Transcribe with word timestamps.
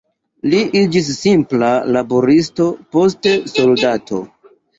Li 0.51 0.61
iĝis 0.79 1.09
simpla 1.17 1.69
laboristo, 1.97 2.67
poste 2.97 3.37
soldato. 3.53 4.25